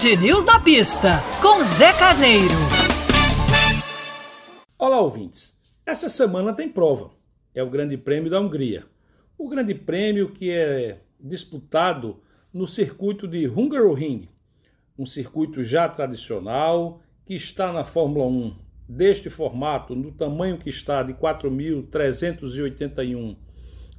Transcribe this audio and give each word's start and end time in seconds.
Band 0.00 0.22
News 0.22 0.44
na 0.44 0.58
pista, 0.58 1.20
com 1.42 1.62
Zé 1.62 1.92
Carneiro. 1.92 2.54
Olá, 4.78 4.98
ouvintes. 4.98 5.54
Essa 5.84 6.08
semana 6.08 6.54
tem 6.54 6.70
prova. 6.70 7.10
É 7.54 7.62
o 7.62 7.68
Grande 7.68 7.98
Prêmio 7.98 8.30
da 8.30 8.40
Hungria. 8.40 8.86
O 9.36 9.46
Grande 9.46 9.74
Prêmio 9.74 10.30
que 10.30 10.50
é 10.50 11.02
disputado 11.20 12.18
no 12.50 12.66
circuito 12.66 13.28
de 13.28 13.46
Hungaroring, 13.46 14.26
um 14.98 15.04
circuito 15.04 15.62
já 15.62 15.86
tradicional 15.86 17.02
que 17.26 17.34
está 17.34 17.70
na 17.70 17.84
Fórmula 17.84 18.26
1 18.26 18.56
deste 18.88 19.28
formato, 19.28 19.94
no 19.94 20.12
tamanho 20.12 20.56
que 20.56 20.70
está 20.70 21.02
de 21.02 21.12
4.381 21.12 23.36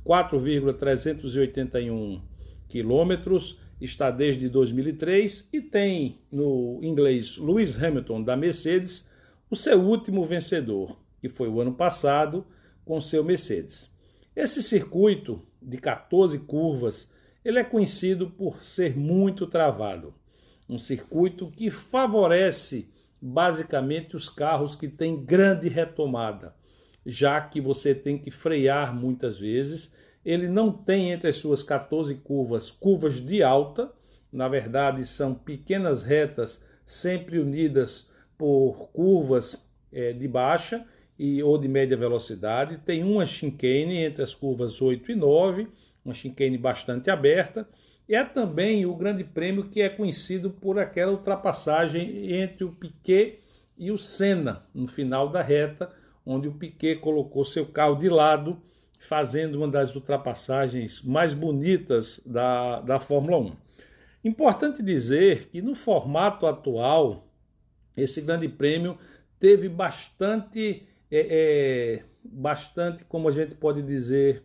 4,381 0.04 2.24
quilômetros, 2.68 3.60
está 3.82 4.12
desde 4.12 4.48
2003 4.48 5.50
e 5.52 5.60
tem 5.60 6.20
no 6.32 6.80
inglês 6.84 7.38
Lewis 7.38 7.82
Hamilton 7.82 8.22
da 8.22 8.38
Mercedes 8.38 9.08
o 9.50 9.56
seu 9.56 9.82
último 9.82 10.24
vencedor, 10.24 10.98
que 11.20 11.28
foi 11.28 11.50
o 11.50 11.60
ano 11.60 11.74
passado 11.74 12.46
com 12.86 13.02
seu 13.02 13.24
Mercedes. 13.24 13.90
Esse 14.36 14.62
circuito 14.62 15.42
de 15.62 15.78
14 15.78 16.40
curvas, 16.40 17.10
ele 17.44 17.60
é 17.60 17.64
conhecido 17.64 18.30
por 18.30 18.64
ser 18.64 18.98
muito 18.98 19.46
travado. 19.48 20.14
Um 20.70 20.78
circuito 20.78 21.52
que 21.52 21.70
favorece 21.70 22.88
basicamente 23.22 24.16
os 24.16 24.30
carros 24.30 24.76
que 24.76 24.88
têm 24.88 25.24
grande 25.24 25.68
retomada, 25.68 26.56
já 27.06 27.42
que 27.42 27.60
você 27.60 27.94
tem 27.94 28.18
que 28.18 28.32
frear 28.32 28.96
muitas 28.96 29.38
vezes 29.38 29.94
ele 30.26 30.48
não 30.48 30.72
tem 30.72 31.12
entre 31.12 31.30
as 31.30 31.38
suas 31.38 31.64
14 31.64 32.16
curvas 32.16 32.70
curvas 32.70 33.20
de 33.20 33.42
alta, 33.42 33.92
na 34.32 34.48
verdade 34.48 35.06
são 35.06 35.34
pequenas 35.34 36.04
retas 36.04 36.64
sempre 36.86 37.40
unidas 37.40 38.10
por 38.38 38.90
curvas 38.94 39.66
é, 39.92 40.14
de 40.14 40.28
baixa 40.28 40.86
e 41.18 41.44
ou 41.44 41.58
de 41.58 41.68
média 41.68 41.96
velocidade. 41.96 42.80
Tem 42.86 43.04
uma 43.04 43.26
chicane 43.26 43.98
entre 43.98 44.24
as 44.24 44.34
curvas 44.34 44.82
8 44.82 45.12
e 45.12 45.16
9, 45.16 45.68
uma 46.04 46.14
chicane 46.14 46.58
bastante 46.58 47.10
aberta. 47.10 47.68
E 48.10 48.16
é 48.16 48.24
também 48.24 48.86
o 48.86 48.96
grande 48.96 49.24
prêmio 49.24 49.70
que 49.70 49.82
é 49.82 49.90
conhecido 49.90 50.50
por 50.50 50.80
aquela 50.80 51.12
ultrapassagem 51.12 52.34
entre 52.34 52.64
o 52.64 52.72
Piquet 52.72 53.40
e 53.78 53.92
o 53.92 53.98
Senna 53.98 54.64
no 54.74 54.88
final 54.88 55.30
da 55.30 55.42
reta, 55.42 55.90
onde 56.26 56.48
o 56.48 56.54
Piquet 56.54 56.96
colocou 56.98 57.46
seu 57.46 57.66
carro 57.66 57.96
de 57.96 58.10
lado 58.10 58.62
fazendo 59.02 59.56
uma 59.56 59.68
das 59.68 59.96
ultrapassagens 59.96 61.02
mais 61.02 61.34
bonitas 61.34 62.22
da, 62.24 62.82
da 62.82 63.00
Fórmula 63.00 63.38
1. 63.40 63.56
Importante 64.24 64.84
dizer 64.84 65.50
que 65.50 65.60
no 65.60 65.74
formato 65.74 66.46
atual, 66.46 67.28
esse 67.98 68.22
grande 68.22 68.48
prêmio 68.48 68.98
teve 69.40 69.68
bastante, 69.68 70.84
é, 71.10 71.28
é, 72.00 72.04
bastante, 72.24 73.04
como 73.06 73.28
a 73.28 73.32
gente 73.32 73.56
pode 73.56 73.82
dizer, 73.82 74.44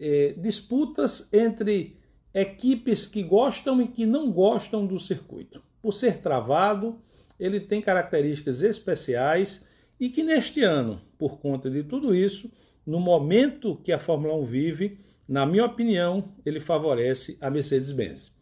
é, 0.00 0.32
disputas 0.38 1.28
entre 1.30 1.98
equipes 2.32 3.06
que 3.06 3.22
gostam 3.22 3.82
e 3.82 3.88
que 3.88 4.06
não 4.06 4.32
gostam 4.32 4.86
do 4.86 4.98
circuito. 4.98 5.62
Por 5.82 5.92
ser 5.92 6.22
travado, 6.22 6.98
ele 7.38 7.60
tem 7.60 7.82
características 7.82 8.62
especiais 8.62 9.66
e 10.00 10.08
que 10.08 10.22
neste 10.22 10.62
ano, 10.62 10.98
por 11.18 11.38
conta 11.38 11.70
de 11.70 11.82
tudo 11.82 12.14
isso, 12.14 12.50
no 12.86 13.00
momento 13.00 13.76
que 13.82 13.92
a 13.92 13.98
Fórmula 13.98 14.34
1 14.36 14.44
vive, 14.44 15.00
na 15.28 15.44
minha 15.44 15.64
opinião, 15.64 16.32
ele 16.44 16.60
favorece 16.60 17.36
a 17.40 17.50
Mercedes-Benz. 17.50 18.32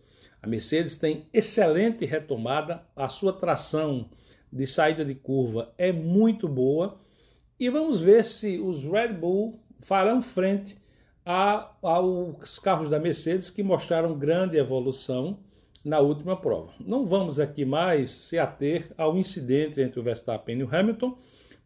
A 0.43 0.47
Mercedes 0.47 0.97
tem 0.97 1.27
excelente 1.33 2.05
retomada, 2.05 2.87
a 2.95 3.09
sua 3.09 3.33
tração 3.33 4.11
de 4.53 4.67
saída 4.67 5.05
de 5.05 5.15
curva 5.15 5.73
é 5.79 5.91
muito 5.91 6.47
boa 6.47 7.01
e 7.59 7.71
vamos 7.71 8.03
ver 8.03 8.25
se 8.25 8.59
os 8.59 8.85
Red 8.85 9.15
Bull 9.15 9.59
farão 9.81 10.21
frente 10.21 10.77
a, 11.25 11.73
aos 11.83 12.59
carros 12.59 12.89
da 12.89 13.01
Mercedes 13.01 13.49
que 13.49 13.63
mostraram 13.63 14.19
grande 14.19 14.59
evolução 14.59 15.39
na 15.85 16.01
última 16.01 16.37
prova. 16.37 16.73
Não 16.79 17.07
vamos 17.07 17.41
aqui 17.41 17.65
mais 17.65 18.11
se 18.11 18.39
ater 18.39 18.93
ao 18.97 19.17
incidente 19.17 19.81
entre 19.81 19.99
o 19.99 20.03
Verstappen 20.03 20.59
e 20.59 20.63
o 20.63 20.75
Hamilton, 20.75 21.17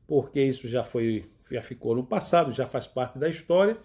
porque 0.07 0.41
isso 0.41 0.69
já 0.69 0.85
foi 0.85 1.29
já 1.51 1.63
ficou 1.63 1.95
no 1.95 2.05
passado, 2.05 2.53
já 2.53 2.67
faz 2.67 2.87
parte 2.87 3.19
da 3.19 3.29
história. 3.29 3.77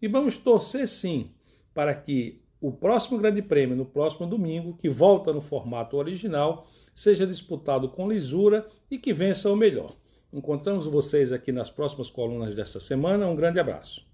E 0.00 0.08
vamos 0.08 0.36
torcer 0.36 0.86
sim 0.86 1.30
para 1.74 1.94
que 1.94 2.40
o 2.60 2.72
próximo 2.72 3.18
Grande 3.18 3.42
Prêmio, 3.42 3.76
no 3.76 3.84
próximo 3.84 4.26
domingo, 4.26 4.76
que 4.76 4.88
volta 4.88 5.32
no 5.32 5.40
formato 5.40 5.96
original, 5.96 6.66
seja 6.94 7.26
disputado 7.26 7.88
com 7.88 8.10
lisura 8.10 8.66
e 8.90 8.98
que 8.98 9.12
vença 9.12 9.50
o 9.50 9.56
melhor. 9.56 9.94
Encontramos 10.32 10.86
vocês 10.86 11.32
aqui 11.32 11.52
nas 11.52 11.70
próximas 11.70 12.10
colunas 12.10 12.54
desta 12.54 12.80
semana. 12.80 13.26
Um 13.26 13.36
grande 13.36 13.60
abraço. 13.60 14.07